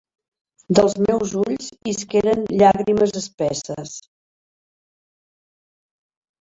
Dels 0.79 0.95
meus 1.07 1.33
ulls 1.41 1.67
isqueren 1.91 2.41
llàgrimes 2.63 3.15
espesses. 3.23 3.95